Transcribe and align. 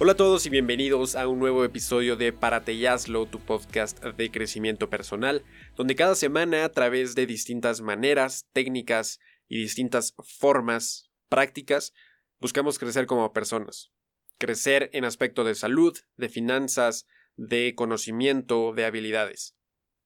Hola 0.00 0.12
a 0.12 0.16
todos 0.16 0.46
y 0.46 0.50
bienvenidos 0.50 1.16
a 1.16 1.26
un 1.26 1.40
nuevo 1.40 1.64
episodio 1.64 2.14
de 2.14 2.32
Párate 2.32 2.72
y 2.72 2.84
tu 3.32 3.40
podcast 3.40 4.00
de 4.00 4.30
crecimiento 4.30 4.88
personal, 4.88 5.42
donde 5.74 5.96
cada 5.96 6.14
semana 6.14 6.64
a 6.64 6.68
través 6.68 7.16
de 7.16 7.26
distintas 7.26 7.80
maneras, 7.80 8.46
técnicas 8.52 9.18
y 9.48 9.58
distintas 9.58 10.14
formas 10.38 11.10
prácticas 11.28 11.94
buscamos 12.38 12.78
crecer 12.78 13.06
como 13.06 13.32
personas. 13.32 13.90
Crecer 14.38 14.88
en 14.92 15.04
aspecto 15.04 15.42
de 15.42 15.56
salud, 15.56 15.98
de 16.16 16.28
finanzas, 16.28 17.08
de 17.36 17.74
conocimiento, 17.74 18.72
de 18.74 18.84
habilidades. 18.84 19.57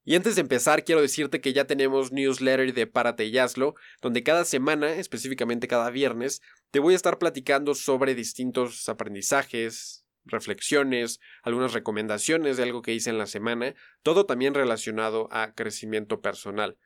Y 0.05 0.15
antes 0.15 0.35
de 0.35 0.41
empezar, 0.41 0.83
quiero 0.83 1.01
decirte 1.01 1.39
que 1.39 1.53
ya 1.53 1.65
tenemos 1.65 2.11
newsletter 2.11 2.73
de 2.73 2.87
Párate 2.87 3.25
y 3.25 3.37
Hazlo, 3.37 3.75
donde 4.01 4.21
cada 4.21 4.43
semana, 4.43 4.95
específicamente 4.95 5.69
cada 5.69 5.89
viernes, 5.91 6.41
te 6.71 6.79
voy 6.79 6.93
a 6.93 6.97
estar 6.97 7.19
platicando 7.19 7.73
sobre 7.73 8.13
distintos 8.13 8.89
aprendizajes, 8.89 10.05
reflexiones, 10.25 11.19
algunas 11.41 11.73
recomendaciones 11.73 12.57
de 12.57 12.63
algo 12.63 12.81
que 12.81 12.93
hice 12.93 13.11
en 13.11 13.17
la 13.17 13.27
semana, 13.27 13.75
todo 14.01 14.25
también 14.25 14.53
relacionado 14.53 15.29
a 15.31 15.53
crecimiento 15.53 16.19
personal. 16.19 16.77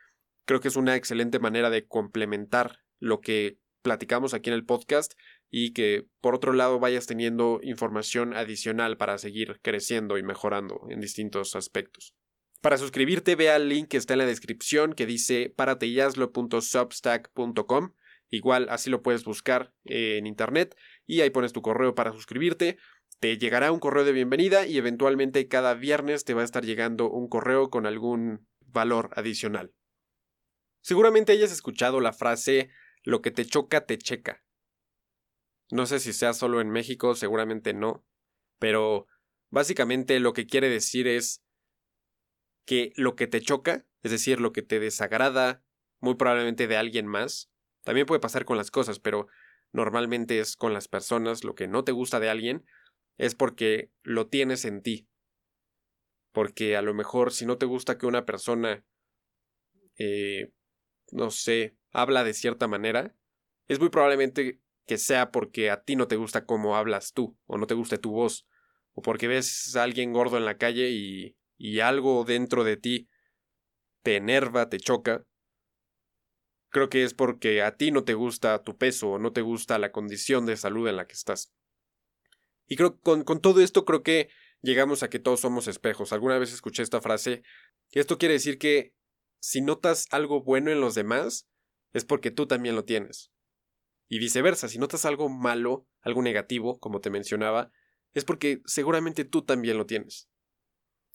Creo 0.46 0.60
que 0.60 0.68
es 0.68 0.76
una 0.76 0.96
excelente 0.96 1.40
manera 1.40 1.72
de 1.72 1.88
complementar 1.88 2.84
lo 3.00 3.20
que 3.20 3.58
platicamos 3.82 4.34
aquí 4.36 4.50
en 4.50 4.56
el 4.56 4.66
podcast 4.66 5.14
y 5.50 5.74
que 5.74 6.06
por 6.22 6.36
otro 6.36 6.54
lado 6.54 6.80
vayas 6.80 7.08
teniendo 7.08 7.62
información 7.64 8.36
adicional 8.36 8.98
para 8.98 9.18
seguir 9.18 9.60
creciendo 9.64 10.18
y 10.18 10.24
mejorando 10.24 10.86
en 10.90 11.00
distintos 11.00 11.56
aspectos. 11.56 12.14
Para 12.62 12.78
suscribirte, 12.78 13.36
ve 13.36 13.50
al 13.52 13.68
link 13.70 13.90
que 13.90 13.98
está 13.98 14.14
en 14.14 14.20
la 14.20 14.26
descripción 14.26 14.94
que 14.94 15.06
dice 15.06 15.54
parateyaslo.substack.com. 15.56 17.94
Igual 18.30 18.68
así 18.70 18.90
lo 18.90 19.02
puedes 19.02 19.24
buscar 19.24 19.74
en 19.86 20.28
internet 20.28 20.76
y 21.06 21.22
ahí 21.22 21.30
pones 21.30 21.54
tu 21.54 21.62
correo 21.62 21.96
para 21.96 22.12
suscribirte. 22.12 22.78
Te 23.20 23.38
llegará 23.38 23.72
un 23.72 23.80
correo 23.80 24.04
de 24.04 24.12
bienvenida 24.12 24.68
y 24.68 24.78
eventualmente 24.78 25.48
cada 25.48 25.76
viernes 25.76 26.26
te 26.26 26.34
va 26.34 26.42
a 26.42 26.46
estar 26.46 26.66
llegando 26.66 27.10
un 27.10 27.30
correo 27.30 27.70
con 27.70 27.86
algún 27.86 28.46
valor 28.66 29.12
adicional. 29.16 29.74
Seguramente 30.82 31.32
hayas 31.32 31.52
escuchado 31.52 32.02
la 32.02 32.14
frase 32.14 32.70
lo 33.04 33.22
que 33.22 33.32
te 33.32 33.46
choca 33.46 33.86
te 33.86 33.98
checa. 33.98 34.44
No 35.72 35.86
sé 35.86 36.00
si 36.00 36.14
sea 36.14 36.34
solo 36.34 36.62
en 36.62 36.70
México, 36.70 37.16
seguramente 37.16 37.74
no, 37.74 38.06
pero 38.60 39.08
básicamente 39.50 40.20
lo 40.20 40.34
que 40.34 40.46
quiere 40.46 40.70
decir 40.70 41.08
es 41.08 41.44
que 42.68 42.92
lo 42.98 43.16
que 43.16 43.28
te 43.28 43.40
choca, 43.40 43.86
es 44.04 44.12
decir, 44.12 44.42
lo 44.42 44.52
que 44.52 44.62
te 44.62 44.80
desagrada, 44.80 45.64
muy 46.02 46.16
probablemente 46.16 46.68
de 46.68 46.76
alguien 46.76 47.08
más, 47.08 47.50
también 47.84 48.06
puede 48.06 48.20
pasar 48.20 48.44
con 48.44 48.58
las 48.58 48.72
cosas, 48.72 49.00
pero 49.00 49.28
normalmente 49.72 50.40
es 50.40 50.58
con 50.58 50.74
las 50.74 50.90
personas, 50.90 51.46
lo 51.46 51.56
que 51.56 51.68
no 51.68 51.86
te 51.86 51.94
gusta 51.94 52.20
de 52.20 52.30
alguien, 52.30 52.66
es 53.18 53.36
porque 53.36 53.90
lo 54.04 54.28
tienes 54.28 54.66
en 54.66 54.84
ti. 54.84 55.08
Porque 56.34 56.76
a 56.76 56.82
lo 56.82 56.94
mejor 56.94 57.32
si 57.32 57.46
no 57.46 57.58
te 57.58 57.66
gusta 57.66 57.98
que 57.98 58.06
una 58.06 58.26
persona, 58.26 58.86
eh, 59.98 60.52
no 61.12 61.32
sé, 61.32 61.78
habla 61.94 62.26
de 62.26 62.34
cierta 62.34 62.68
manera, 62.68 63.16
es 63.70 63.80
muy 63.80 63.90
probablemente 63.90 64.60
que 64.86 64.98
sea 64.98 65.32
porque 65.32 65.72
a 65.72 65.84
ti 65.84 65.96
no 65.96 66.10
te 66.10 66.18
gusta 66.18 66.46
cómo 66.46 66.76
hablas 66.76 67.14
tú, 67.14 67.38
o 67.46 67.58
no 67.58 67.66
te 67.66 67.76
guste 67.76 67.98
tu 67.98 68.12
voz, 68.12 68.46
o 68.94 69.02
porque 69.02 69.30
ves 69.30 69.74
a 69.78 69.84
alguien 69.84 70.12
gordo 70.12 70.36
en 70.36 70.44
la 70.44 70.58
calle 70.58 70.90
y 70.90 71.38
y 71.58 71.80
algo 71.80 72.24
dentro 72.24 72.64
de 72.64 72.78
ti 72.78 73.10
te 74.04 74.16
enerva, 74.16 74.70
te 74.70 74.80
choca, 74.80 75.26
creo 76.70 76.90
que 76.90 77.04
es 77.04 77.14
porque 77.14 77.62
a 77.62 77.76
ti 77.76 77.92
no 77.92 78.04
te 78.04 78.14
gusta 78.14 78.64
tu 78.64 78.78
peso 78.78 79.12
o 79.12 79.20
no 79.20 79.34
te 79.34 79.42
gusta 79.42 79.80
la 79.80 79.92
condición 79.92 80.46
de 80.46 80.58
salud 80.58 80.88
en 80.88 80.98
la 80.98 81.08
que 81.08 81.14
estás. 81.14 81.54
Y 82.68 82.76
creo 82.76 83.00
con, 83.00 83.24
con 83.24 83.42
todo 83.42 83.62
esto 83.62 83.86
creo 83.86 84.04
que 84.04 84.30
llegamos 84.62 85.04
a 85.04 85.10
que 85.10 85.20
todos 85.20 85.40
somos 85.40 85.68
espejos. 85.68 86.14
Alguna 86.14 86.38
vez 86.38 86.54
escuché 86.54 86.84
esta 86.84 87.02
frase 87.02 87.44
esto 87.92 88.18
quiere 88.18 88.34
decir 88.34 88.58
que 88.58 88.94
si 89.40 89.62
notas 89.62 90.08
algo 90.12 90.44
bueno 90.44 90.72
en 90.72 90.82
los 90.82 90.96
demás 90.96 91.48
es 91.94 92.06
porque 92.06 92.32
tú 92.32 92.48
también 92.48 92.76
lo 92.76 92.86
tienes. 92.86 93.32
Y 94.10 94.20
viceversa, 94.20 94.70
si 94.70 94.78
notas 94.78 95.06
algo 95.06 95.30
malo, 95.30 95.88
algo 96.02 96.22
negativo, 96.22 96.80
como 96.80 97.02
te 97.02 97.10
mencionaba, 97.10 97.72
es 98.14 98.24
porque 98.24 98.62
seguramente 98.66 99.26
tú 99.26 99.44
también 99.44 99.78
lo 99.78 99.86
tienes. 99.86 100.30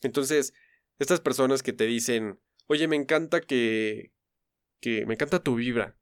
Entonces, 0.02 0.52
estas 0.98 1.20
personas 1.20 1.62
que 1.62 1.72
te 1.72 1.84
dicen, 1.86 2.40
oye, 2.66 2.88
me 2.88 2.96
encanta 2.96 3.40
que... 3.40 4.12
que 4.80 5.06
me 5.06 5.14
encanta 5.14 5.42
tu 5.42 5.56
vibra. 5.56 5.96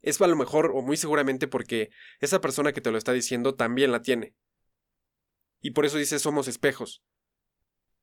Es 0.00 0.20
a 0.20 0.26
lo 0.26 0.36
mejor 0.36 0.72
o 0.74 0.82
muy 0.82 0.96
seguramente 0.96 1.48
porque 1.48 1.90
esa 2.20 2.40
persona 2.40 2.72
que 2.72 2.80
te 2.80 2.90
lo 2.90 2.98
está 2.98 3.12
diciendo 3.12 3.54
también 3.54 3.90
la 3.90 4.02
tiene. 4.02 4.34
Y 5.60 5.72
por 5.72 5.84
eso 5.84 5.98
dice 5.98 6.18
somos 6.18 6.46
espejos. 6.46 7.02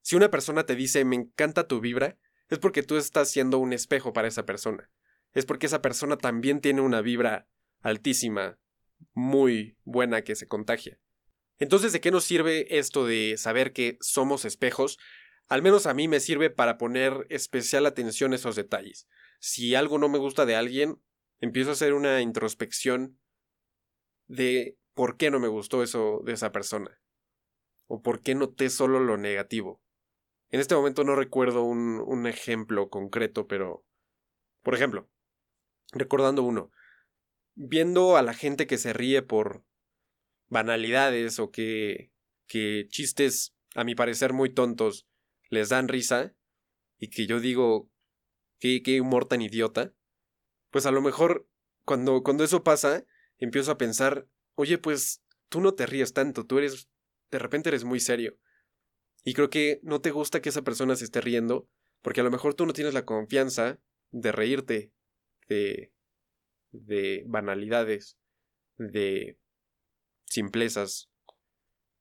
Si 0.02 0.16
una 0.16 0.30
persona 0.30 0.66
te 0.66 0.76
dice 0.76 1.06
me 1.06 1.16
encanta 1.16 1.68
tu 1.68 1.80
vibra, 1.80 2.18
es 2.50 2.60
porque 2.60 2.84
tú 2.84 2.98
estás 2.98 3.32
siendo 3.32 3.60
un 3.60 3.74
espejo 3.74 4.14
para 4.14 4.28
esa 4.28 4.46
persona. 4.46 4.90
Es 5.34 5.46
porque 5.46 5.66
esa 5.66 5.82
persona 5.82 6.18
también 6.18 6.62
tiene 6.62 6.82
una 6.82 7.02
vibra 7.02 7.48
altísima, 7.82 8.60
muy 9.14 9.78
buena 9.84 10.24
que 10.24 10.36
se 10.36 10.48
contagia. 10.48 11.00
Entonces, 11.60 11.94
¿de 11.94 12.02
qué 12.02 12.12
nos 12.12 12.26
sirve 12.26 12.78
esto 12.78 13.06
de 13.06 13.38
saber 13.38 13.74
que 13.74 13.98
somos 14.02 14.46
espejos 14.46 14.98
al 15.48 15.62
menos 15.62 15.86
a 15.86 15.94
mí 15.94 16.08
me 16.08 16.20
sirve 16.20 16.50
para 16.50 16.78
poner 16.78 17.28
especial 17.30 17.86
atención 17.86 18.34
a 18.34 18.36
esos 18.36 18.56
detalles. 18.56 19.08
Si 19.40 19.76
algo 19.76 19.98
no 19.98 20.10
me 20.10 20.18
gusta 20.18 20.46
de 20.46 20.56
alguien, 20.56 21.02
empiezo 21.40 21.70
a 21.70 21.74
hacer 21.74 21.94
una 21.94 22.22
introspección 22.22 23.20
de 24.28 24.78
por 24.94 25.18
qué 25.18 25.30
no 25.30 25.40
me 25.40 25.48
gustó 25.48 25.84
eso 25.84 26.22
de 26.26 26.34
esa 26.34 26.52
persona. 26.52 27.00
O 27.88 28.02
por 28.02 28.22
qué 28.22 28.34
noté 28.34 28.70
solo 28.70 29.00
lo 29.00 29.18
negativo. 29.18 29.82
En 30.50 30.60
este 30.60 30.76
momento 30.76 31.04
no 31.04 31.16
recuerdo 31.16 31.64
un, 31.64 32.02
un 32.06 32.28
ejemplo 32.28 32.90
concreto, 32.90 33.48
pero... 33.48 33.86
Por 34.64 34.74
ejemplo, 34.74 35.08
recordando 35.92 36.42
uno, 36.42 36.72
viendo 37.54 38.18
a 38.18 38.24
la 38.24 38.34
gente 38.34 38.66
que 38.66 38.80
se 38.80 38.94
ríe 38.94 39.22
por 39.22 39.64
banalidades 40.56 41.38
o 41.40 41.52
que, 41.52 42.14
que 42.48 42.88
chistes, 42.88 43.54
a 43.76 43.84
mi 43.84 43.94
parecer, 43.94 44.32
muy 44.32 44.54
tontos, 44.54 45.06
les 45.50 45.68
dan 45.68 45.90
risa 45.90 46.34
y 46.98 47.10
que 47.10 47.28
yo 47.28 47.42
digo, 47.42 47.92
qué, 48.60 48.82
qué 48.82 49.02
humor 49.02 49.28
tan 49.28 49.42
idiota, 49.42 49.94
pues 50.72 50.86
a 50.86 50.92
lo 50.92 51.02
mejor 51.02 51.50
cuando, 51.84 52.24
cuando 52.24 52.46
eso 52.46 52.64
pasa, 52.64 53.06
empiezo 53.38 53.70
a 53.72 53.78
pensar, 53.78 54.30
oye, 54.56 54.78
pues 54.78 55.22
tú 55.50 55.60
no 55.60 55.74
te 55.74 55.86
ríes 55.86 56.14
tanto, 56.14 56.46
tú 56.46 56.58
eres, 56.60 56.88
de 57.32 57.40
repente 57.40 57.68
eres 57.68 57.84
muy 57.84 58.00
serio. 58.00 58.38
Y 59.26 59.34
creo 59.34 59.50
que 59.50 59.82
no 59.84 60.00
te 60.00 60.12
gusta 60.12 60.42
que 60.42 60.50
esa 60.50 60.62
persona 60.62 60.96
se 60.96 61.04
esté 61.04 61.20
riendo, 61.20 61.68
porque 62.02 62.22
a 62.22 62.24
lo 62.24 62.32
mejor 62.32 62.54
tú 62.54 62.66
no 62.66 62.72
tienes 62.72 62.94
la 62.94 63.04
confianza 63.04 63.78
de 64.12 64.32
reírte 64.32 64.94
de, 65.50 65.92
de 66.72 67.26
banalidades, 67.28 68.18
de 68.78 69.38
simplezas. 70.26 71.10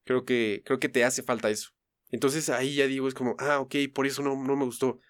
Creo 0.04 0.24
que, 0.24 0.62
creo 0.64 0.78
que 0.78 0.88
te 0.88 1.04
hace 1.04 1.22
falta 1.22 1.50
eso. 1.50 1.70
Entonces 2.10 2.48
ahí 2.50 2.74
ya 2.74 2.86
digo, 2.86 3.08
es 3.08 3.14
como, 3.14 3.36
ah, 3.38 3.60
ok, 3.60 3.76
por 3.92 4.06
eso 4.06 4.22
no, 4.22 4.36
no 4.36 4.56
me 4.56 4.64
gustó 4.64 5.00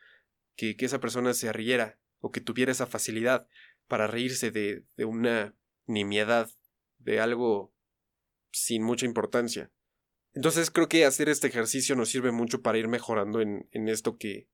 que, 0.56 0.76
que, 0.76 0.86
esa 0.86 1.00
persona 1.00 1.34
se 1.34 1.52
riera 1.52 1.98
o 2.20 2.30
que 2.30 2.40
tuviera 2.40 2.72
esa 2.72 2.86
facilidad 2.86 3.46
para 3.88 4.06
reírse 4.06 4.50
de, 4.50 4.84
de 4.96 5.04
una 5.04 5.54
nimiedad, 5.86 6.50
de 6.98 7.20
algo 7.20 7.74
sin 8.52 8.82
mucha 8.82 9.04
importancia. 9.04 9.70
Entonces 10.32 10.70
creo 10.70 10.88
que 10.88 11.04
hacer 11.04 11.28
este 11.28 11.48
ejercicio 11.48 11.96
nos 11.96 12.08
sirve 12.08 12.32
mucho 12.32 12.62
para 12.62 12.78
ir 12.78 12.88
mejorando 12.88 13.40
en, 13.40 13.68
en 13.72 13.88
esto 13.88 14.16
que, 14.16 14.48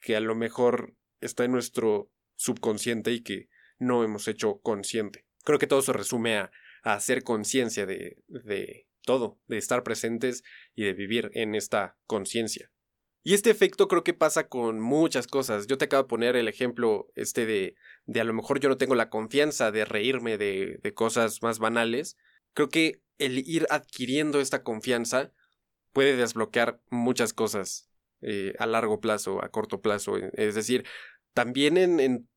que 0.00 0.16
a 0.16 0.20
lo 0.20 0.34
mejor 0.34 0.96
está 1.20 1.44
en 1.44 1.52
nuestro 1.52 2.10
subconsciente 2.36 3.12
y 3.12 3.22
que 3.22 3.48
no 3.78 4.04
hemos 4.04 4.28
hecho 4.28 4.60
consciente. 4.60 5.26
Creo 5.44 5.58
que 5.58 5.66
todo 5.66 5.82
se 5.82 5.92
resume 5.92 6.38
a, 6.38 6.52
a 6.82 6.94
hacer 6.94 7.22
conciencia 7.22 7.86
de, 7.86 8.18
de, 8.28 8.86
todo, 9.02 9.40
de 9.46 9.58
estar 9.58 9.82
presentes 9.82 10.42
y 10.74 10.84
de 10.84 10.92
vivir 10.92 11.30
en 11.34 11.54
esta 11.54 11.96
conciencia. 12.06 12.70
Y 13.24 13.34
este 13.34 13.50
efecto 13.50 13.86
creo 13.86 14.02
que 14.02 14.14
pasa 14.14 14.48
con 14.48 14.80
muchas 14.80 15.28
cosas. 15.28 15.68
Yo 15.68 15.78
te 15.78 15.84
acabo 15.84 16.02
de 16.02 16.08
poner 16.08 16.34
el 16.36 16.48
ejemplo 16.48 17.06
este 17.14 17.46
de, 17.46 17.76
de 18.04 18.20
a 18.20 18.24
lo 18.24 18.32
mejor 18.32 18.58
yo 18.58 18.68
no 18.68 18.76
tengo 18.76 18.96
la 18.96 19.10
confianza 19.10 19.70
de 19.70 19.84
reírme 19.84 20.38
de, 20.38 20.80
de 20.82 20.94
cosas 20.94 21.40
más 21.40 21.60
banales. 21.60 22.16
Creo 22.52 22.68
que 22.68 23.00
el 23.18 23.38
ir 23.38 23.66
adquiriendo 23.70 24.40
esta 24.40 24.64
confianza 24.64 25.32
puede 25.92 26.16
desbloquear 26.16 26.80
muchas 26.90 27.32
cosas 27.32 27.88
eh, 28.22 28.54
a 28.58 28.66
largo 28.66 29.00
plazo, 29.00 29.42
a 29.44 29.50
corto 29.50 29.80
plazo. 29.80 30.16
Es 30.32 30.56
decir, 30.56 30.84
también 31.32 31.76
en, 31.76 32.00
en 32.00 32.28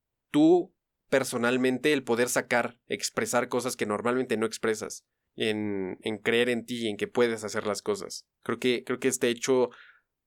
personalmente 1.10 1.94
el 1.94 2.04
poder 2.04 2.30
sacar, 2.30 2.78
expresar 2.88 3.48
cosas 3.48 3.76
que 3.76 3.86
normalmente 3.86 4.38
no 4.38 4.46
expresas 4.46 5.06
en, 5.36 5.98
en 6.02 6.18
creer 6.18 6.50
en 6.50 6.66
ti 6.66 6.86
y 6.86 6.88
en 6.88 6.98
que 6.98 7.08
puedes 7.08 7.44
hacer 7.44 7.68
las 7.68 7.82
cosas. 7.82 8.26
Creo 8.44 8.60
que, 8.60 8.84
creo 8.84 9.00
que 9.00 9.08
este 9.08 9.30
hecho 9.30 9.70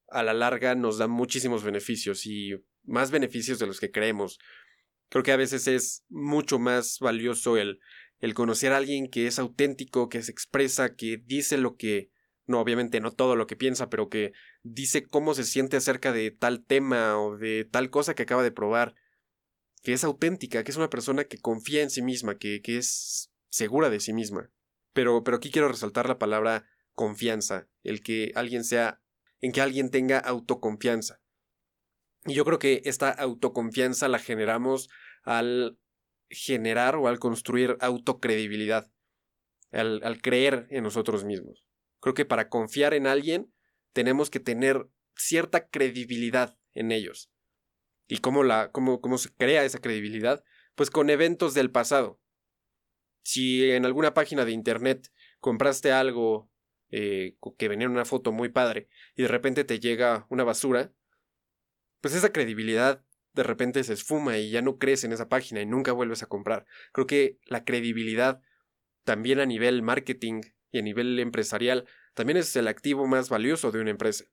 a 0.08 0.22
la 0.22 0.34
larga 0.34 0.75
nos 0.75 0.98
da 0.98 1.06
muchísimos 1.06 1.62
beneficios 1.62 2.26
y 2.26 2.54
más 2.84 3.10
beneficios 3.10 3.58
de 3.58 3.66
los 3.66 3.80
que 3.80 3.90
creemos. 3.90 4.38
Creo 5.08 5.22
que 5.22 5.32
a 5.32 5.36
veces 5.36 5.66
es 5.69 6.04
mucho 6.08 6.58
más 6.58 6.98
valioso 7.00 7.56
el, 7.56 7.81
el 8.20 8.34
conocer 8.34 8.72
a 8.72 8.78
alguien 8.78 9.08
que 9.08 9.26
es 9.26 9.38
auténtico, 9.38 10.08
que 10.08 10.22
se 10.22 10.32
expresa, 10.32 10.94
que 10.94 11.19
dice 11.19 11.56
lo 11.56 11.76
que, 11.76 12.10
no 12.46 12.60
obviamente 12.60 13.00
no 13.00 13.12
todo 13.12 13.36
lo 13.36 13.46
que 13.46 13.56
piensa, 13.56 13.88
pero 13.88 14.08
que 14.08 14.32
dice 14.62 15.06
cómo 15.06 15.34
se 15.34 15.44
siente 15.44 15.76
acerca 15.76 16.12
de 16.12 16.31
tal 16.31 16.64
tema 16.64 17.19
o 17.20 17.36
de 17.36 17.66
tal 17.70 17.90
cosa 17.90 18.14
que 18.14 18.22
acaba 18.22 18.42
de 18.42 18.52
probar, 18.52 18.94
que 19.82 19.92
es 19.92 20.04
auténtica, 20.04 20.64
que 20.64 20.70
es 20.70 20.76
una 20.76 20.90
persona 20.90 21.25
que 21.25 21.38
confía 21.38 21.82
en 21.82 21.90
sí 21.90 22.02
misma, 22.02 22.38
que, 22.38 22.60
que 22.62 22.78
es 22.78 23.30
segura 23.50 23.90
de 23.90 24.00
sí 24.00 24.12
misma. 24.12 24.50
Pero, 24.92 25.22
pero 25.25 25.36
aquí 25.36 25.50
quiero 25.50 25.69
resaltar 25.69 26.08
la 26.08 26.19
palabra 26.19 26.66
confianza, 26.94 27.69
el 27.82 28.02
que 28.02 28.32
alguien 28.34 28.64
sea, 28.64 29.00
en 29.40 29.52
que 29.52 29.60
alguien 29.60 29.90
tenga 29.90 30.19
autoconfianza. 30.19 31.20
Y 32.25 32.34
yo 32.34 32.44
creo 32.44 32.58
que 32.58 32.82
esta 32.84 33.10
autoconfianza 33.10 34.08
la 34.08 34.19
generamos 34.19 34.88
al 35.22 35.78
generar 36.28 36.96
o 36.96 37.08
al 37.08 37.19
construir 37.19 37.76
autocredibilidad, 37.81 38.90
al, 39.70 40.00
al 40.02 40.20
creer 40.20 40.66
en 40.70 40.82
nosotros 40.82 41.24
mismos. 41.24 41.64
Creo 42.00 42.14
que 42.14 42.24
para 42.24 42.48
confiar 42.48 42.94
en 42.94 43.06
alguien 43.06 43.52
tenemos 43.92 44.31
que 44.31 44.40
tener 44.40 44.88
cierta 45.16 45.69
credibilidad 45.69 46.58
en 46.74 46.92
ellos. 46.92 47.31
¿Y 48.08 48.19
cómo, 48.19 48.43
la, 48.43 48.72
cómo, 48.72 49.00
cómo 49.00 49.19
se 49.19 49.31
crea 49.31 49.64
esa 49.64 49.78
credibilidad? 49.78 50.43
Pues 50.75 50.90
con 50.90 51.10
eventos 51.10 51.55
del 51.55 51.70
pasado. 51.70 52.20
Si 53.22 53.70
en 53.70 53.84
alguna 53.84 54.14
página 54.14 54.46
de 54.46 54.52
internet 54.52 55.12
compraste 55.40 55.93
algo 55.93 56.50
eh, 56.90 57.37
que 57.58 57.69
venía 57.69 57.84
en 57.84 57.93
una 57.93 58.06
foto 58.06 58.32
muy 58.32 58.49
padre 58.49 58.88
y 59.14 59.22
de 59.22 59.28
repente 59.28 59.64
te 59.64 59.78
llega 59.78 60.26
una 60.31 60.44
basura, 60.44 60.90
pues 62.00 62.14
esa 62.14 62.32
credibilidad 62.32 63.05
de 63.34 63.43
repente 63.43 63.84
se 63.84 63.93
esfuma 63.93 64.38
y 64.38 64.50
ya 64.50 64.62
no 64.62 64.78
crees 64.78 65.05
en 65.05 65.12
esa 65.12 65.28
página 65.28 65.60
y 65.60 65.66
nunca 65.66 65.93
vuelves 65.93 66.22
a 66.22 66.26
comprar. 66.26 66.64
Creo 66.93 67.06
que 67.06 67.38
la 67.44 67.64
credibilidad 67.64 68.40
también 69.05 69.38
a 69.38 69.46
nivel 69.46 69.82
marketing 69.82 70.40
y 70.70 70.78
a 70.78 70.82
nivel 70.82 71.19
empresarial 71.19 71.87
también 72.14 72.38
es 72.38 72.56
el 72.56 72.66
activo 72.66 73.06
más 73.06 73.28
valioso 73.28 73.70
de 73.70 73.81
una 73.81 73.90
empresa. 73.90 74.25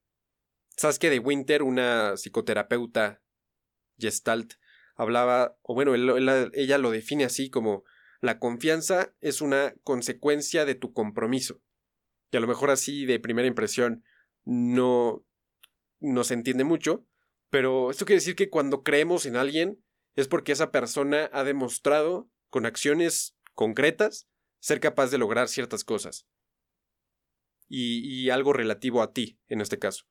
Saskia 0.78 1.10
de 1.10 1.20
Winter, 1.20 1.62
una 1.62 2.16
psicoterapeuta 2.16 3.22
gestalt, 3.98 4.54
hablaba, 4.96 5.58
o 5.62 5.74
bueno, 5.74 5.94
ella 5.96 6.78
lo 6.78 6.92
define 6.92 7.26
así 7.26 7.50
como 7.50 7.84
la 8.22 8.40
confianza 8.40 9.14
es 9.22 9.42
una 9.42 9.76
consecuencia 9.84 10.66
de 10.66 10.76
tu 10.76 10.94
compromiso. 10.94 11.62
Y 12.32 12.38
a 12.38 12.40
lo 12.40 12.48
mejor 12.48 12.72
así 12.72 13.06
de 13.06 13.20
primera 13.20 13.48
impresión 13.48 14.04
no, 14.44 15.26
no 16.00 16.24
se 16.24 16.34
entiende 16.34 16.64
mucho, 16.64 17.06
pero 17.50 17.92
esto 17.92 18.06
quiere 18.06 18.20
decir 18.20 18.36
que 18.36 18.50
cuando 18.50 18.84
creemos 18.84 19.26
en 19.26 19.36
alguien 19.36 19.84
es 20.16 20.28
porque 20.28 20.54
esa 20.54 20.72
persona 20.72 21.30
ha 21.34 21.44
demostrado 21.44 22.30
con 22.50 22.66
acciones 22.66 23.38
concretas 23.54 24.28
ser 24.60 24.80
capaz 24.80 25.12
de 25.12 25.18
lograr 25.18 25.48
ciertas 25.48 25.84
cosas. 25.84 26.28
Y, 27.68 28.30
algo 28.30 28.54
relativo 28.54 29.02
a 29.02 29.12
ti, 29.12 29.40
en 29.48 29.60
este 29.60 29.80
caso. 29.80 30.06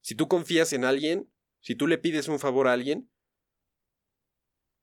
Si 0.00 0.14
tú 0.14 0.28
confías 0.28 0.72
en 0.72 0.84
alguien, 0.84 1.30
si 1.60 1.74
tú 1.74 1.86
le 1.86 1.98
pides 1.98 2.28
un 2.28 2.38
favor 2.38 2.68
a 2.68 2.72
alguien, 2.72 3.10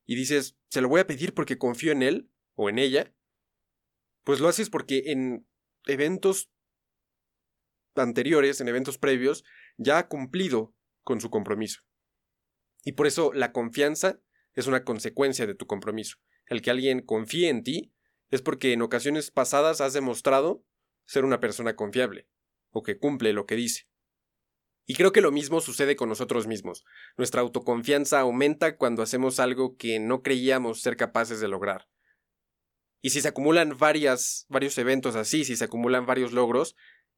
y 0.05 0.15
dices, 0.15 0.57
se 0.69 0.81
lo 0.81 0.89
voy 0.89 1.01
a 1.01 1.07
pedir 1.07 1.33
porque 1.33 1.57
confío 1.57 1.91
en 1.91 2.03
él 2.03 2.29
o 2.55 2.69
en 2.69 2.79
ella, 2.79 3.13
pues 4.23 4.39
lo 4.39 4.47
haces 4.47 4.69
porque 4.69 5.03
en 5.07 5.47
eventos 5.85 6.51
anteriores, 7.95 8.61
en 8.61 8.67
eventos 8.67 8.97
previos, 8.97 9.43
ya 9.77 9.97
ha 9.97 10.07
cumplido 10.07 10.73
con 11.03 11.21
su 11.21 11.29
compromiso. 11.29 11.81
Y 12.83 12.93
por 12.93 13.07
eso 13.07 13.31
la 13.33 13.51
confianza 13.51 14.21
es 14.53 14.67
una 14.67 14.83
consecuencia 14.83 15.47
de 15.47 15.55
tu 15.55 15.65
compromiso. 15.67 16.17
El 16.47 16.61
que 16.61 16.71
alguien 16.71 17.01
confíe 17.01 17.49
en 17.49 17.63
ti 17.63 17.93
es 18.29 18.41
porque 18.41 18.73
en 18.73 18.81
ocasiones 18.81 19.31
pasadas 19.31 19.81
has 19.81 19.93
demostrado 19.93 20.65
ser 21.05 21.25
una 21.25 21.39
persona 21.39 21.75
confiable, 21.75 22.27
o 22.71 22.83
que 22.83 22.97
cumple 22.97 23.33
lo 23.33 23.45
que 23.45 23.55
dice. 23.55 23.87
Y 24.85 24.95
creo 24.95 25.11
que 25.11 25.21
lo 25.21 25.31
mismo 25.31 25.61
sucede 25.61 25.95
con 25.95 26.09
nosotros 26.09 26.45
mismos. 26.45 26.83
Nuestra 27.17 27.41
autoconfianza 27.41 28.19
aumenta 28.19 28.75
cuando 28.75 29.01
hacemos 29.01 29.39
algo 29.39 29.77
que 29.77 29.99
no 29.99 30.21
creíamos 30.21 30.81
ser 30.81 30.97
capaces 30.97 31.39
de 31.39 31.47
lograr. 31.47 31.87
Y 33.01 33.11
si 33.11 33.21
se 33.21 33.29
acumulan 33.29 33.77
varias, 33.77 34.45
varios 34.49 34.77
eventos 34.77 35.15
así, 35.15 35.45
si 35.45 35.55
se 35.55 35.65
acumulan 35.65 36.05
varios 36.05 36.31
logros, 36.31 36.75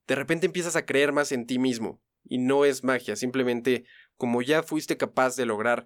de 0.08 0.16
repente 0.16 0.46
empiezas 0.46 0.76
a 0.76 0.86
creer 0.86 1.12
más 1.12 1.32
en 1.32 1.46
ti 1.46 1.60
mismo. 1.60 2.02
Y 2.24 2.38
no 2.40 2.66
es 2.66 2.84
magia, 2.84 3.16
simplemente 3.16 3.86
como 4.18 4.42
ya 4.42 4.64
fuiste 4.64 4.98
capaz 4.98 5.36
de 5.36 5.46
lograr 5.46 5.86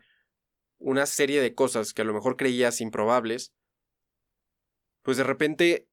una 0.78 1.06
serie 1.06 1.42
de 1.42 1.54
cosas 1.54 1.94
que 1.94 2.02
a 2.02 2.06
lo 2.06 2.14
mejor 2.14 2.38
creías 2.38 2.80
improbables, 2.80 3.54
pues 5.02 5.18
de 5.18 5.24
repente 5.24 5.90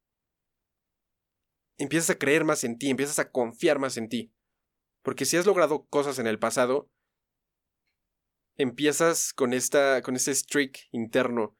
empiezas 1.79 2.11
a 2.11 2.19
creer 2.19 2.45
más 2.45 2.65
en 2.65 2.79
ti, 2.79 2.91
empiezas 2.91 3.19
a 3.19 3.31
confiar 3.31 3.79
más 3.79 3.97
en 3.97 4.09
ti. 4.09 4.33
Porque 5.07 5.25
si 5.25 5.37
has 5.37 5.47
logrado 5.47 5.87
cosas 5.87 6.19
en 6.19 6.27
el 6.27 6.41
pasado, 6.41 6.91
empiezas 8.57 9.33
con 9.33 9.53
esta. 9.53 10.03
con 10.03 10.17
ese 10.17 10.35
streak 10.35 10.81
interno. 10.91 11.57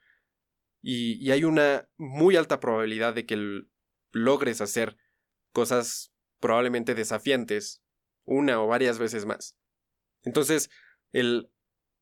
Y, 0.83 1.25
y 1.25 1.31
hay 1.31 1.45
una 1.45 1.89
muy 1.97 2.35
alta 2.35 2.59
probabilidad 2.59 3.15
de 3.15 3.25
que 3.25 3.63
logres 4.11 4.61
hacer 4.61 4.97
cosas 5.53 6.13
probablemente 6.41 6.97
desafiantes 6.97 7.85
una 8.25 8.61
o 8.61 8.67
varias 8.67 8.99
veces 8.99 9.27
más. 9.27 9.57
Entonces, 10.25 10.69
el, 11.13 11.49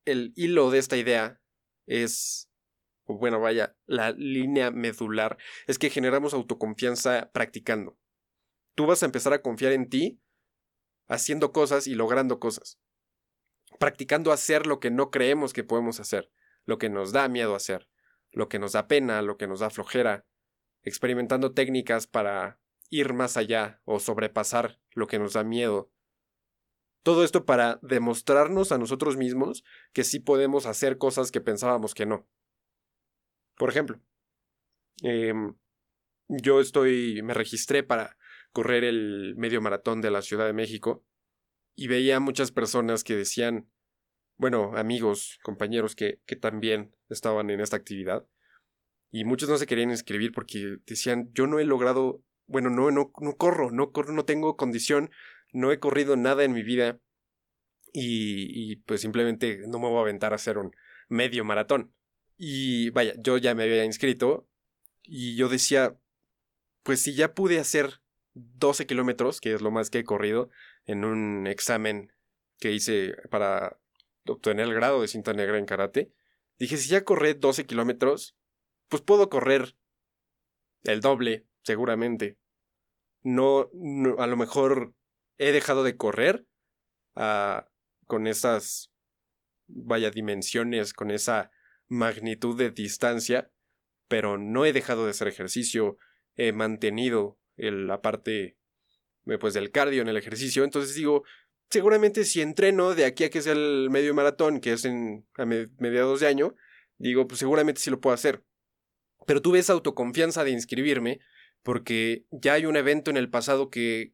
el 0.07 0.33
hilo 0.37 0.71
de 0.71 0.79
esta 0.79 0.97
idea 0.97 1.43
es, 1.85 2.49
bueno, 3.05 3.39
vaya, 3.39 3.77
la 3.85 4.13
línea 4.13 4.71
medular 4.71 5.37
es 5.67 5.79
que 5.79 5.91
generamos 5.91 6.33
autoconfianza 6.33 7.31
practicando. 7.35 7.99
Tú 8.75 8.87
vas 8.87 9.03
a 9.03 9.07
empezar 9.07 9.35
a 9.35 9.43
confiar 9.43 9.73
en 9.73 9.91
ti 9.91 10.24
haciendo 11.07 11.53
cosas 11.53 11.87
y 11.87 11.95
logrando 11.95 12.39
cosas. 12.39 12.79
Practicando 13.79 14.33
hacer 14.33 14.67
lo 14.67 14.81
que 14.81 14.91
no 14.91 15.11
creemos 15.11 15.53
que 15.53 15.65
podemos 15.65 16.01
hacer, 16.01 16.31
lo 16.65 16.79
que 16.79 16.89
nos 16.89 17.13
da 17.13 17.29
miedo 17.29 17.55
hacer, 17.55 17.89
lo 18.31 18.49
que 18.49 18.59
nos 18.59 18.73
da 18.73 18.87
pena, 18.87 19.23
lo 19.23 19.37
que 19.37 19.47
nos 19.47 19.61
da 19.61 19.71
flojera, 19.71 20.27
experimentando 20.83 21.53
técnicas 21.53 22.07
para 22.07 22.61
ir 22.91 23.13
más 23.13 23.37
allá 23.37 23.81
o 23.85 23.99
sobrepasar 23.99 24.81
lo 24.93 25.07
que 25.07 25.19
nos 25.19 25.33
da 25.33 25.45
miedo. 25.45 25.91
Todo 27.03 27.25
esto 27.25 27.45
para 27.45 27.79
demostrarnos 27.83 28.73
a 28.73 28.79
nosotros 28.79 29.17
mismos 29.17 29.65
que 29.93 30.05
sí 30.05 30.21
podemos 30.21 30.67
hacer 30.67 30.97
cosas 30.97 31.31
que 31.31 31.41
pensábamos 31.41 31.95
que 31.95 32.07
no. 32.07 32.27
Por 33.57 33.69
ejemplo, 33.69 34.01
em, 35.03 35.55
yo 36.29 36.61
estoy, 36.61 37.23
me 37.23 37.35
registré 37.35 37.83
para 37.83 38.17
correr 38.55 38.85
el 38.85 39.35
medio 39.37 39.61
maratón 39.61 40.01
de 40.01 40.11
la 40.11 40.23
Ciudad 40.23 40.47
de 40.47 40.55
México 40.55 41.05
y 41.75 41.89
veía 41.89 42.21
muchas 42.21 42.53
personas 42.53 43.05
que 43.05 43.17
decían, 43.17 43.69
bueno, 44.37 44.77
amigos, 44.77 45.39
compañeros 45.43 45.95
que, 45.95 46.21
que 46.25 46.37
también 46.37 46.95
estaban 47.11 47.51
en 47.51 47.61
esta 47.61 47.77
actividad, 47.77 48.27
y 49.11 49.25
muchos 49.25 49.49
no 49.49 49.59
se 49.59 49.67
querían 49.67 49.91
inscribir 49.91 50.33
porque 50.33 50.79
decían, 50.87 51.31
yo 51.35 51.47
no 51.47 51.61
he 51.61 51.65
logrado, 51.65 52.25
bueno, 52.47 52.71
no, 52.71 52.91
no, 52.91 53.13
no 53.21 53.37
corro, 53.37 53.71
no 53.71 53.93
corro, 53.93 54.13
no 54.13 54.25
tengo 54.25 54.57
condición, 54.57 55.11
no 55.53 55.71
he 55.71 55.79
corrido 55.79 56.17
nada 56.17 56.43
en 56.43 56.53
mi 56.53 56.65
vida 56.65 56.99
y, 57.93 58.73
y 58.73 58.77
pues 58.77 59.01
simplemente 59.03 59.63
no 59.69 59.79
me 59.79 59.89
voy 59.89 59.99
a 59.99 60.01
aventar 60.01 60.33
a 60.33 60.37
hacer 60.37 60.59
un 60.59 60.73
medio 61.09 61.45
maratón. 61.45 61.93
Y 62.37 62.91
vaya, 62.91 63.15
yo 63.19 63.39
ya 63.39 63.55
me 63.55 63.63
había 63.63 63.85
inscrito 63.85 64.49
y 65.03 65.37
yo 65.37 65.49
decía, 65.49 65.97
pues 66.83 67.01
si 67.01 67.15
ya 67.15 67.35
pude 67.35 67.61
hacer 67.61 68.01
12 68.35 68.87
kilómetros, 68.87 69.41
que 69.41 69.55
es 69.55 69.63
lo 69.63 69.71
más 69.71 69.91
que 69.91 70.01
he 70.01 70.05
corrido, 70.05 70.51
en 70.87 71.05
un 71.05 71.47
examen 71.47 72.13
que 72.59 72.73
hice 72.73 73.17
para 73.31 73.79
obtener 74.27 74.67
el 74.67 74.75
grado 74.75 75.01
de 75.01 75.09
cinta 75.09 75.33
negra 75.33 75.59
en 75.59 75.67
karate. 75.67 76.13
Dije, 76.59 76.77
si 76.77 76.89
ya 76.89 77.05
corré 77.05 77.35
12 77.35 77.67
kilómetros, 77.67 78.37
pues 78.89 79.03
puedo 79.03 79.29
correr 79.29 79.77
el 80.83 81.01
doble, 81.01 81.47
seguramente. 81.63 82.39
No, 83.23 83.71
a 84.19 84.27
lo 84.27 84.37
mejor 84.37 84.95
he 85.39 85.53
dejado 85.53 85.83
de 85.83 85.97
correr 85.97 86.47
ah, 87.15 87.69
con 88.07 88.27
esas, 88.27 88.93
vaya, 89.67 90.11
dimensiones, 90.11 90.93
con 90.93 91.11
esa 91.11 91.51
magnitud 91.89 92.57
de 92.57 92.71
distancia, 92.71 93.51
pero 94.09 94.39
no 94.39 94.65
he 94.65 94.73
dejado 94.73 95.05
de 95.05 95.11
hacer 95.11 95.29
ejercicio, 95.29 95.97
he 96.37 96.53
mantenido 96.53 97.39
la 97.57 98.01
parte 98.01 98.57
eh, 99.27 99.39
pues 99.39 99.55
del 99.55 99.71
cardio 99.71 100.03
en 100.03 100.09
el 100.09 100.17
ejercicio. 100.17 100.65
Entonces 100.65 100.95
digo, 100.95 101.25
seguramente 101.71 102.25
si 102.25 102.41
entreno 102.41 102.95
de 102.95 103.05
aquí 103.05 103.25
a 103.25 103.31
que 103.31 103.43
sea 103.43 103.53
el 103.53 103.89
medio 103.91 104.15
maratón, 104.15 104.61
que 104.61 104.73
es 104.73 104.85
en 104.85 105.27
a 105.37 105.45
mediados 105.45 106.21
de 106.21 106.27
año, 106.27 106.55
digo, 106.99 107.27
pues 107.27 107.39
seguramente 107.39 107.81
sí 107.81 107.91
lo 107.91 108.01
puedo 108.01 108.15
hacer. 108.15 108.45
Pero 109.27 109.41
tuve 109.41 109.59
esa 109.59 109.73
autoconfianza 109.73 110.45
de 110.45 110.51
inscribirme 110.51 111.21
porque 111.63 112.27
ya 112.31 112.55
hay 112.55 112.67
un 112.67 112.77
evento 112.77 113.11
en 113.11 113.17
el 113.17 113.31
pasado 113.31 113.71
que, 113.71 114.13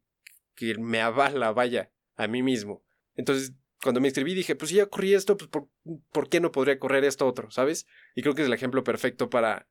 que 0.55 0.77
me 0.79 1.01
avala, 1.01 1.53
vaya, 1.53 1.91
a 2.17 2.29
mí 2.29 2.43
mismo. 2.43 2.85
Entonces, 3.17 3.55
cuando 3.83 4.01
me 4.01 4.09
inscribí 4.09 4.35
dije, 4.35 4.55
pues 4.55 4.71
si 4.71 4.77
ya 4.77 4.87
corrí 4.87 5.15
esto, 5.15 5.37
pues 5.37 5.51
¿por, 5.51 5.69
¿por, 6.13 6.29
qué 6.29 6.41
no 6.41 6.53
podría 6.53 6.79
correr 6.79 7.05
esto 7.05 7.27
otro, 7.27 7.51
sabes? 7.51 7.87
Y 8.15 8.23
creo 8.23 8.35
que 8.35 8.43
es 8.43 8.49
el 8.49 8.55
ejemplo 8.55 8.85
perfecto 8.85 9.31
para, 9.31 9.69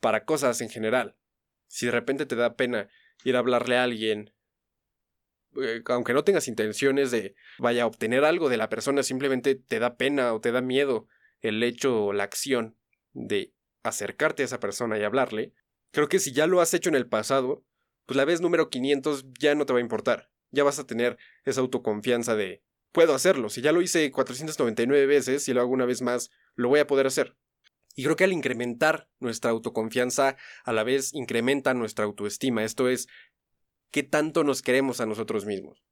para 0.00 0.24
cosas 0.24 0.60
en 0.60 0.68
general. 0.68 1.16
Si 1.68 1.86
de 1.86 1.92
repente 1.92 2.26
te 2.26 2.36
da 2.36 2.56
pena 2.56 2.88
ir 3.24 3.36
a 3.36 3.38
hablarle 3.38 3.76
a 3.76 3.84
alguien 3.84 4.32
eh, 5.56 5.82
aunque 5.86 6.12
no 6.12 6.24
tengas 6.24 6.48
intenciones 6.48 7.10
de 7.10 7.34
vaya 7.58 7.84
a 7.84 7.86
obtener 7.86 8.24
algo 8.24 8.48
de 8.48 8.56
la 8.56 8.68
persona, 8.68 9.02
simplemente 9.02 9.54
te 9.54 9.78
da 9.78 9.96
pena 9.96 10.34
o 10.34 10.40
te 10.40 10.52
da 10.52 10.60
miedo 10.60 11.08
el 11.40 11.62
hecho 11.62 12.04
o 12.06 12.12
la 12.12 12.24
acción 12.24 12.76
de 13.12 13.54
acercarte 13.82 14.42
a 14.42 14.46
esa 14.46 14.60
persona 14.60 14.98
y 14.98 15.04
hablarle, 15.04 15.52
creo 15.92 16.08
que 16.08 16.18
si 16.18 16.32
ya 16.32 16.46
lo 16.46 16.60
has 16.60 16.74
hecho 16.74 16.88
en 16.88 16.96
el 16.96 17.08
pasado, 17.08 17.64
pues 18.06 18.16
la 18.16 18.24
vez 18.24 18.40
número 18.40 18.68
500 18.68 19.26
ya 19.38 19.54
no 19.54 19.66
te 19.66 19.72
va 19.72 19.78
a 19.78 19.82
importar. 19.82 20.30
Ya 20.50 20.64
vas 20.64 20.78
a 20.78 20.86
tener 20.86 21.18
esa 21.44 21.60
autoconfianza 21.60 22.34
de 22.34 22.62
puedo 22.92 23.14
hacerlo. 23.14 23.48
Si 23.48 23.60
ya 23.60 23.72
lo 23.72 23.82
hice 23.82 24.10
499 24.10 25.06
veces, 25.06 25.44
si 25.44 25.52
lo 25.52 25.60
hago 25.60 25.70
una 25.70 25.84
vez 25.84 26.02
más, 26.02 26.30
lo 26.54 26.68
voy 26.68 26.80
a 26.80 26.86
poder 26.86 27.06
hacer. 27.06 27.36
Y 27.98 28.04
creo 28.04 28.14
que 28.14 28.22
al 28.22 28.32
incrementar 28.32 29.08
nuestra 29.18 29.50
autoconfianza, 29.50 30.36
a 30.62 30.72
la 30.72 30.84
vez 30.84 31.12
incrementa 31.14 31.74
nuestra 31.74 32.04
autoestima. 32.04 32.62
Esto 32.62 32.88
es, 32.88 33.08
qué 33.90 34.04
tanto 34.04 34.44
nos 34.44 34.62
queremos 34.62 35.00
a 35.00 35.06
nosotros 35.06 35.46
mismos. 35.46 35.82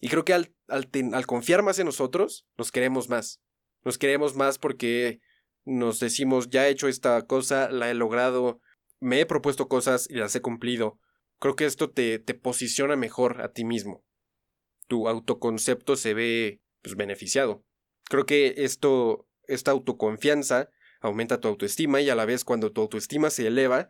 Y 0.00 0.08
creo 0.08 0.24
que 0.24 0.32
al, 0.32 0.54
al, 0.68 1.26
confiar 1.26 1.62
más 1.62 1.78
en 1.78 1.84
nosotros, 1.84 2.46
nos 2.56 2.72
queremos 2.72 3.10
más. 3.10 3.42
Nos 3.84 3.98
queremos 3.98 4.36
más 4.36 4.58
porque 4.58 5.20
nos 5.66 6.00
decimos, 6.00 6.48
ya 6.48 6.66
he 6.66 6.70
hecho 6.70 6.88
esta 6.88 7.20
cosa, 7.26 7.68
la 7.68 7.90
he 7.90 7.94
logrado, 7.94 8.62
me 8.98 9.20
he 9.20 9.26
propuesto 9.26 9.68
cosas 9.68 10.08
y 10.08 10.14
las 10.14 10.34
he 10.34 10.40
cumplido. 10.40 10.98
Creo 11.40 11.56
que 11.56 11.66
esto 11.66 11.90
te, 11.90 12.18
te 12.20 12.32
posiciona 12.32 12.96
mejor 12.96 13.42
a 13.42 13.52
ti 13.52 13.66
mismo. 13.66 14.02
Tu 14.86 15.06
autoconcepto 15.06 15.96
se 15.96 16.14
ve 16.14 16.62
pues, 16.80 16.96
beneficiado. 16.96 17.66
Creo 18.04 18.24
que 18.24 18.54
esto, 18.56 19.28
esta 19.46 19.72
autoconfianza 19.72 20.70
aumenta 21.00 21.40
tu 21.40 21.48
autoestima 21.48 22.00
y 22.00 22.10
a 22.10 22.14
la 22.14 22.24
vez 22.24 22.44
cuando 22.44 22.72
tu 22.72 22.80
autoestima 22.80 23.30
se 23.30 23.46
eleva, 23.46 23.88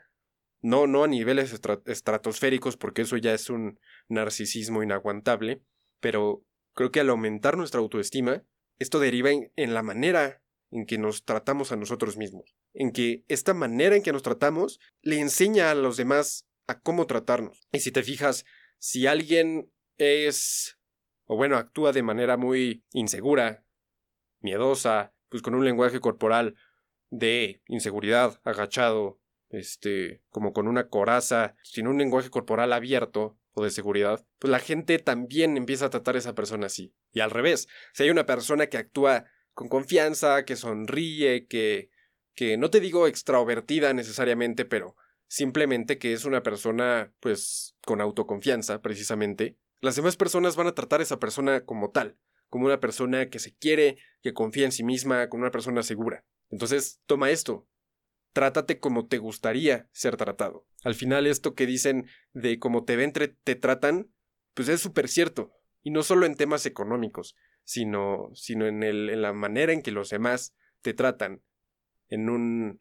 no, 0.60 0.86
no 0.86 1.04
a 1.04 1.08
niveles 1.08 1.58
estratosféricos 1.86 2.76
porque 2.76 3.02
eso 3.02 3.16
ya 3.16 3.32
es 3.32 3.48
un 3.48 3.78
narcisismo 4.08 4.82
inaguantable, 4.82 5.62
pero 6.00 6.44
creo 6.74 6.90
que 6.90 7.00
al 7.00 7.10
aumentar 7.10 7.56
nuestra 7.56 7.80
autoestima, 7.80 8.44
esto 8.78 8.98
deriva 8.98 9.30
en, 9.30 9.52
en 9.56 9.74
la 9.74 9.82
manera 9.82 10.42
en 10.70 10.84
que 10.84 10.98
nos 10.98 11.24
tratamos 11.24 11.72
a 11.72 11.76
nosotros 11.76 12.16
mismos, 12.16 12.56
en 12.74 12.92
que 12.92 13.24
esta 13.28 13.54
manera 13.54 13.96
en 13.96 14.02
que 14.02 14.12
nos 14.12 14.22
tratamos 14.22 14.80
le 15.00 15.18
enseña 15.20 15.70
a 15.70 15.74
los 15.74 15.96
demás 15.96 16.46
a 16.66 16.80
cómo 16.80 17.06
tratarnos. 17.06 17.66
Y 17.72 17.80
si 17.80 17.90
te 17.92 18.02
fijas, 18.02 18.44
si 18.78 19.06
alguien 19.06 19.72
es, 19.96 20.78
o 21.26 21.36
bueno, 21.36 21.56
actúa 21.56 21.92
de 21.92 22.02
manera 22.02 22.36
muy 22.36 22.84
insegura, 22.92 23.64
miedosa, 24.40 25.14
pues 25.28 25.42
con 25.42 25.54
un 25.54 25.64
lenguaje 25.64 26.00
corporal 26.00 26.54
de 27.10 27.62
inseguridad, 27.66 28.40
agachado, 28.44 29.20
este, 29.50 30.22
como 30.30 30.52
con 30.52 30.68
una 30.68 30.88
coraza, 30.88 31.56
sin 31.62 31.86
un 31.86 31.98
lenguaje 31.98 32.30
corporal 32.30 32.72
abierto 32.72 33.38
o 33.52 33.64
de 33.64 33.70
seguridad, 33.70 34.24
pues 34.38 34.50
la 34.50 34.58
gente 34.58 34.98
también 34.98 35.56
empieza 35.56 35.86
a 35.86 35.90
tratar 35.90 36.14
a 36.14 36.18
esa 36.18 36.34
persona 36.34 36.66
así. 36.66 36.94
Y 37.12 37.20
al 37.20 37.30
revés, 37.30 37.68
si 37.92 38.04
hay 38.04 38.10
una 38.10 38.26
persona 38.26 38.68
que 38.68 38.76
actúa 38.76 39.24
con 39.54 39.68
confianza, 39.68 40.44
que 40.44 40.56
sonríe, 40.56 41.46
que, 41.46 41.90
que 42.34 42.56
no 42.56 42.70
te 42.70 42.80
digo 42.80 43.06
extrovertida 43.06 43.92
necesariamente, 43.92 44.64
pero 44.64 44.94
simplemente 45.26 45.98
que 45.98 46.12
es 46.12 46.24
una 46.24 46.42
persona, 46.42 47.12
pues, 47.20 47.76
con 47.84 48.00
autoconfianza, 48.00 48.80
precisamente, 48.80 49.56
las 49.80 49.96
demás 49.96 50.16
personas 50.16 50.56
van 50.56 50.66
a 50.66 50.74
tratar 50.74 51.00
a 51.00 51.02
esa 51.02 51.18
persona 51.18 51.64
como 51.64 51.90
tal, 51.90 52.16
como 52.48 52.66
una 52.66 52.80
persona 52.80 53.28
que 53.28 53.38
se 53.38 53.54
quiere, 53.54 53.98
que 54.22 54.32
confía 54.32 54.64
en 54.64 54.72
sí 54.72 54.84
misma, 54.84 55.28
como 55.28 55.42
una 55.42 55.50
persona 55.50 55.82
segura. 55.82 56.24
Entonces, 56.50 57.00
toma 57.06 57.30
esto. 57.30 57.66
Trátate 58.32 58.78
como 58.78 59.06
te 59.06 59.18
gustaría 59.18 59.88
ser 59.92 60.16
tratado. 60.16 60.66
Al 60.84 60.94
final, 60.94 61.26
esto 61.26 61.54
que 61.54 61.66
dicen 61.66 62.06
de 62.32 62.58
cómo 62.58 62.84
te 62.84 62.96
ven, 62.96 63.12
te 63.12 63.54
tratan, 63.54 64.12
pues 64.54 64.68
es 64.68 64.80
súper 64.80 65.08
cierto. 65.08 65.52
Y 65.82 65.90
no 65.90 66.02
solo 66.02 66.26
en 66.26 66.36
temas 66.36 66.66
económicos, 66.66 67.36
sino, 67.64 68.30
sino 68.34 68.66
en, 68.66 68.82
el, 68.82 69.10
en 69.10 69.22
la 69.22 69.32
manera 69.32 69.72
en 69.72 69.82
que 69.82 69.90
los 69.90 70.10
demás 70.10 70.54
te 70.80 70.94
tratan, 70.94 71.42
en 72.08 72.30
un 72.30 72.80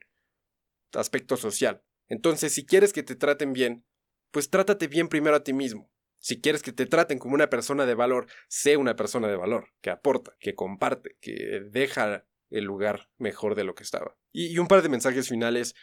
aspecto 0.94 1.38
social. 1.38 1.84
Entonces, 2.08 2.54
si 2.54 2.66
quieres 2.66 2.94
que 2.94 3.04
te 3.04 3.16
traten 3.16 3.54
bien, 3.54 3.86
pues 4.32 4.50
trátate 4.50 4.88
bien 4.88 5.10
primero 5.10 5.36
a 5.36 5.44
ti 5.44 5.54
mismo. 5.54 5.92
Si 6.20 6.42
quieres 6.42 6.64
que 6.64 6.72
te 6.72 6.86
traten 6.86 7.20
como 7.20 7.36
una 7.36 7.50
persona 7.50 7.86
de 7.86 7.96
valor, 7.96 8.28
sé 8.48 8.78
una 8.78 8.96
persona 8.96 9.28
de 9.28 9.36
valor, 9.36 9.74
que 9.82 9.90
aporta, 9.90 10.36
que 10.40 10.56
comparte, 10.56 11.18
que 11.20 11.62
deja 11.70 12.26
el 12.50 12.64
lugar 12.64 13.10
mejor 13.18 13.56
de 13.56 13.64
lo 13.64 13.76
que 13.76 13.84
estaba. 13.84 14.18
Y, 14.32 14.58
un 14.58 14.68
par 14.68 14.82
de 14.82 14.90
mensajes 14.90 15.30
finales. 15.30 15.76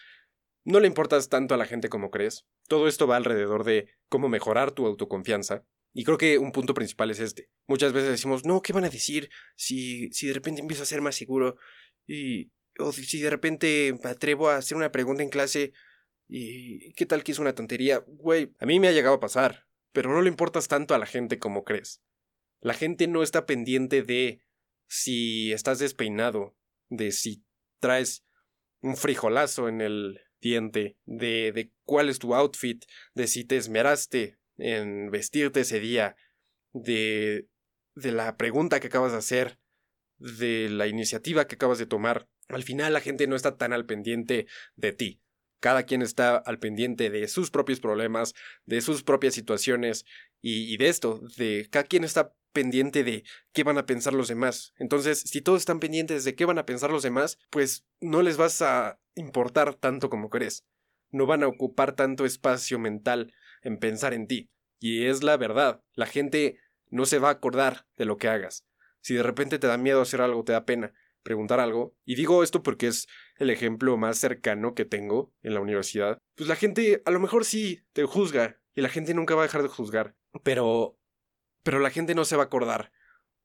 No 0.65 0.81
le 0.81 0.87
importas 0.87 1.29
tanto 1.29 1.55
a 1.55 1.59
la 1.59 1.67
gente 1.67 1.91
como 1.91 2.11
crees. 2.11 2.47
Todo 2.69 2.89
esto 2.89 3.07
va 3.07 3.17
alrededor 3.17 3.65
de 3.65 3.91
cómo 4.09 4.29
mejorar 4.29 4.73
tu 4.73 4.87
autoconfianza. 4.87 5.65
Y 5.93 6.05
creo 6.05 6.17
que 6.17 6.39
un 6.39 6.53
punto 6.53 6.73
principal 6.73 7.11
es 7.11 7.21
este. 7.21 7.51
Muchas 7.67 7.93
veces 7.93 8.11
decimos, 8.11 8.47
no, 8.47 8.63
¿qué 8.63 8.73
van 8.73 8.85
a 8.85 8.91
decir 8.91 9.31
si, 9.57 10.11
si 10.13 10.27
de 10.27 10.33
repente 10.33 10.63
empiezo 10.63 10.83
a 10.83 10.87
ser 10.87 11.03
más 11.03 11.15
seguro? 11.15 11.57
Y, 12.07 12.51
o 12.79 12.93
si 12.93 13.21
de 13.21 13.31
repente 13.31 13.95
me 14.03 14.11
atrevo 14.11 14.49
a 14.49 14.57
hacer 14.57 14.77
una 14.77 14.91
pregunta 14.91 15.23
en 15.23 15.29
clase 15.29 15.73
y 16.29 16.93
qué 16.95 17.07
tal 17.07 17.23
que 17.23 17.33
es 17.33 17.39
una 17.39 17.55
tontería. 17.55 18.03
Güey, 18.07 18.53
a 18.59 18.67
mí 18.67 18.81
me 18.81 18.89
ha 18.89 18.93
llegado 18.93 19.17
a 19.17 19.21
pasar, 19.21 19.67
pero 19.93 20.11
no 20.11 20.23
le 20.23 20.29
importas 20.29 20.69
tanto 20.69 20.95
a 20.95 20.99
la 20.99 21.07
gente 21.07 21.39
como 21.39 21.65
crees. 21.65 22.03
La 22.61 22.75
gente 22.75 23.07
no 23.07 23.23
está 23.23 23.47
pendiente 23.47 24.03
de 24.03 24.41
si 24.95 25.53
estás 25.53 25.81
despeinado, 25.81 26.57
de 26.89 27.11
si 27.11 27.45
traes 27.81 28.25
un 28.81 28.97
frijolazo 28.97 29.69
en 29.69 29.81
el 29.81 30.21
diente, 30.41 30.97
de, 31.05 31.51
de 31.51 31.73
cuál 31.83 32.09
es 32.09 32.21
tu 32.21 32.33
outfit, 32.33 32.85
de 33.13 33.27
si 33.27 33.45
te 33.45 33.57
esmeraste 33.57 34.39
en 34.57 35.11
vestirte 35.11 35.61
ese 35.61 35.81
día, 35.81 36.15
de, 36.73 37.49
de 37.97 38.13
la 38.13 38.37
pregunta 38.37 38.79
que 38.79 38.87
acabas 38.87 39.11
de 39.11 39.19
hacer, 39.19 39.59
de 40.19 40.69
la 40.71 40.87
iniciativa 40.87 41.49
que 41.49 41.57
acabas 41.57 41.79
de 41.79 41.87
tomar. 41.87 42.29
Al 42.47 42.63
final 42.63 42.93
la 42.93 43.01
gente 43.01 43.27
no 43.27 43.35
está 43.35 43.57
tan 43.57 43.73
al 43.73 43.87
pendiente 43.87 44.47
de 44.77 44.93
ti. 44.93 45.21
Cada 45.59 45.87
quien 45.87 46.03
está 46.03 46.37
al 46.37 46.61
pendiente 46.61 47.11
de 47.11 47.27
sus 47.27 47.51
propios 47.51 47.81
problemas, 47.81 48.33
de 48.65 48.81
sus 48.81 49.03
propias 49.03 49.35
situaciones 49.35 50.05
y, 50.41 50.73
y 50.73 50.77
de 50.77 50.89
esto, 50.89 51.21
de 51.37 51.67
cada 51.69 51.85
quien 51.85 52.05
está 52.05 52.33
pendiente 52.55 53.05
de 53.05 53.25
qué 53.53 53.65
van 53.65 53.77
a 53.77 53.85
pensar 53.85 54.15
los 54.15 54.29
demás. 54.29 54.73
Entonces, 54.79 55.21
si 55.21 55.43
todos 55.43 55.59
están 55.61 55.81
pendientes 55.81 56.25
de 56.25 56.35
qué 56.35 56.47
van 56.47 56.59
a 56.59 56.65
pensar 56.65 56.91
los 56.91 57.03
demás, 57.03 57.39
pues 57.51 57.85
no 58.01 58.23
les 58.23 58.39
vas 58.39 58.63
a 58.63 58.99
importar 59.15 59.75
tanto 59.75 60.09
como 60.09 60.31
crees. 60.31 60.65
No 61.11 61.27
van 61.27 61.43
a 61.43 61.49
ocupar 61.49 61.95
tanto 61.95 62.25
espacio 62.25 62.79
mental 62.79 63.35
en 63.63 63.79
pensar 63.79 64.15
en 64.15 64.27
ti. 64.27 64.51
Y 64.81 65.05
es 65.05 65.23
la 65.23 65.37
verdad, 65.37 65.83
la 65.93 66.07
gente 66.07 66.59
no 66.89 67.05
se 67.05 67.19
va 67.19 67.29
a 67.29 67.33
acordar 67.33 67.87
de 67.97 68.07
lo 68.07 68.17
que 68.17 68.29
hagas. 68.29 68.65
Si 69.03 69.15
de 69.15 69.23
repente 69.23 69.59
te 69.59 69.67
da 69.67 69.77
miedo 69.77 70.01
hacer 70.01 70.23
algo, 70.23 70.45
te 70.45 70.53
da 70.53 70.65
pena 70.65 70.95
preguntar 71.23 71.59
algo, 71.59 71.97
y 72.05 72.15
digo 72.15 72.43
esto 72.43 72.63
porque 72.63 72.87
es 72.87 73.09
el 73.37 73.51
ejemplo 73.51 73.97
más 73.97 74.19
cercano 74.19 74.75
que 74.75 74.85
tengo 74.85 75.33
en 75.43 75.55
la 75.55 75.61
universidad, 75.61 76.19
pues 76.37 76.49
la 76.49 76.55
gente 76.55 77.03
a 77.07 77.11
lo 77.11 77.19
mejor 77.19 77.47
sí 77.47 77.81
te 77.95 78.05
juzga, 78.05 78.61
y 78.75 78.83
la 78.83 78.89
gente 78.89 79.15
nunca 79.15 79.35
va 79.35 79.43
a 79.43 79.47
dejar 79.47 79.63
de 79.63 79.69
juzgar, 79.69 80.15
pero 80.43 80.99
pero 81.65 81.81
la 81.81 81.91
gente 81.91 82.15
no 82.15 82.25
se 82.25 82.37
va 82.37 82.45
a 82.45 82.47
acordar 82.47 82.93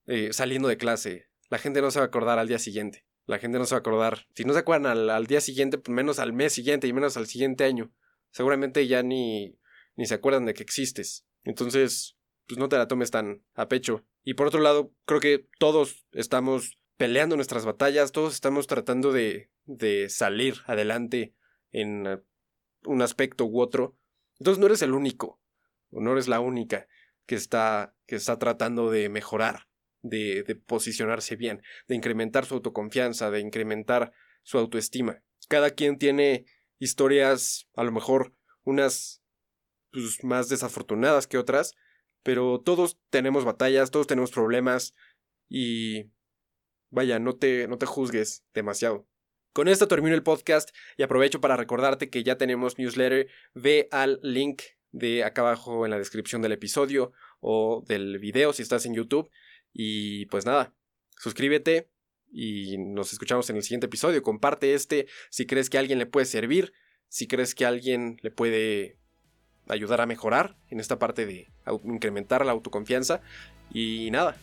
eh, 0.06 0.32
saliendo 0.34 0.68
de 0.68 0.78
clase. 0.78 1.30
La 1.50 1.58
gente 1.58 1.82
no 1.82 1.90
se 1.90 2.00
va 2.00 2.06
a 2.06 2.08
acordar 2.08 2.38
al 2.38 2.48
día 2.48 2.60
siguiente. 2.60 3.06
La 3.26 3.40
gente 3.40 3.58
no 3.58 3.66
se 3.66 3.74
va 3.74 3.78
a 3.78 3.80
acordar. 3.80 4.28
Si 4.36 4.44
no 4.44 4.54
se 4.54 4.60
acuerdan 4.60 5.10
al, 5.10 5.26
día 5.26 5.42
siguiente, 5.42 5.78
pues 5.78 5.96
menos 5.96 6.20
al 6.20 6.34
mes 6.34 6.54
siguiente 6.54 6.88
y 6.88 6.94
menos 6.94 7.18
al 7.18 7.28
siguiente 7.28 7.64
año. 7.64 7.92
Seguramente 8.32 8.86
ya 8.88 9.02
ni, 9.02 9.58
ni 9.96 10.06
se 10.06 10.16
acuerdan 10.16 10.46
de 10.46 10.54
que 10.54 10.64
existes. 10.64 11.26
Entonces, 11.44 12.18
pues 12.48 12.60
no 12.60 12.70
te 12.70 12.78
la 12.78 12.88
tomes 12.88 13.10
tan 13.10 13.44
a 13.56 13.68
pecho. 13.68 14.06
Y 14.24 14.34
por 14.34 14.48
otro 14.48 14.60
lado, 14.60 14.94
creo 15.06 15.20
que 15.20 15.48
todos 15.58 16.06
estamos 16.12 16.78
peleando 16.98 17.36
nuestras 17.36 17.66
batallas, 17.66 18.12
todos 18.12 18.34
estamos 18.34 18.68
tratando 18.68 19.14
de, 19.14 19.50
de 19.66 20.10
salir 20.10 20.56
adelante 20.66 21.34
en 21.72 22.22
un 22.84 23.02
aspecto 23.02 23.46
u 23.46 23.62
otro. 23.62 23.96
Entonces 24.40 24.60
no 24.60 24.66
eres 24.66 24.82
el 24.82 24.94
único, 24.94 25.40
o 25.92 26.02
no 26.02 26.12
eres 26.12 26.28
la 26.28 26.42
única 26.42 26.88
que 27.30 27.36
está, 27.36 27.96
que 28.08 28.16
está 28.16 28.40
tratando 28.40 28.90
de 28.90 29.08
mejorar, 29.08 29.68
de, 30.02 30.42
de 30.42 30.56
posicionarse 30.56 31.36
bien, 31.36 31.62
de 31.88 31.94
incrementar 31.94 32.48
su 32.48 32.56
autoconfianza, 32.56 33.30
de 33.30 33.40
incrementar 33.40 34.14
su 34.42 34.58
autoestima. 34.58 35.22
Cada 35.48 35.70
quien 35.70 36.00
tiene 36.00 36.48
historias, 36.80 37.70
a 37.76 37.84
lo 37.84 37.92
mejor 37.92 38.34
unas 38.64 39.22
pues, 39.92 40.24
más 40.24 40.50
desafortunadas 40.50 41.28
que 41.28 41.38
otras, 41.38 41.76
pero 42.24 42.62
todos 42.62 43.00
tenemos 43.12 43.46
batallas, 43.46 43.92
todos 43.92 44.08
tenemos 44.08 44.32
problemas 44.32 44.96
y 45.48 46.10
vaya, 46.90 47.20
no 47.20 47.36
te, 47.38 47.68
no 47.68 47.78
te 47.78 47.86
juzgues 47.86 48.44
demasiado. 48.56 49.08
Con 49.54 49.68
esto 49.68 49.88
termino 49.88 50.16
el 50.16 50.24
podcast 50.24 50.76
y 50.98 51.04
aprovecho 51.04 51.42
para 51.42 51.58
recordarte 51.58 52.10
que 52.10 52.24
ya 52.24 52.40
tenemos 52.40 52.80
newsletter. 52.80 53.30
Ve 53.54 53.88
al 53.92 54.20
link 54.24 54.64
de 54.92 55.24
acá 55.24 55.42
abajo 55.42 55.86
en 55.86 55.92
la 55.92 55.98
descripción 55.98 56.42
del 56.42 56.52
episodio 56.52 57.12
o 57.40 57.84
del 57.88 58.20
video 58.20 58.54
si 58.54 58.62
estás 58.62 58.86
en 58.86 58.96
YouTube. 58.96 59.30
Y 59.74 60.26
pues 60.28 60.46
nada, 60.46 60.74
suscríbete 61.18 61.90
y 62.32 62.78
nos 62.78 63.14
escuchamos 63.14 63.50
en 63.50 63.58
el 63.58 63.64
siguiente 63.64 63.88
episodio. 63.88 64.22
Comparte 64.24 64.74
este 64.74 65.08
si 65.30 65.46
crees 65.46 65.70
que 65.70 65.78
a 65.78 65.80
alguien 65.82 66.00
le 66.00 66.06
puede 66.06 66.26
servir, 66.26 66.74
si 67.08 67.28
crees 67.28 67.56
que 67.56 67.66
alguien 67.66 68.18
le 68.22 68.32
puede 68.32 68.98
ayudar 69.68 70.02
a 70.02 70.06
mejorar 70.06 70.58
en 70.70 70.80
esta 70.80 71.00
parte 71.00 71.26
de 71.26 71.52
incrementar 71.84 72.46
la 72.46 72.52
autoconfianza. 72.52 73.22
Y 73.72 74.10
nada, 74.12 74.36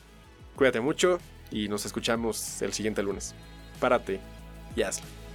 cuídate 0.54 0.80
mucho 0.80 1.18
y 1.50 1.68
nos 1.68 1.84
escuchamos 1.84 2.62
el 2.62 2.72
siguiente 2.72 3.02
lunes. 3.02 3.34
Párate 3.80 4.20
y 4.74 4.82
hazlo. 4.82 5.25